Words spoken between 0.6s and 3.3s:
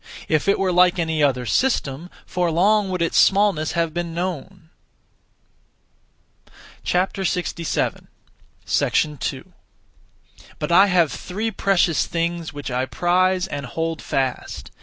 like any other (system), for long would its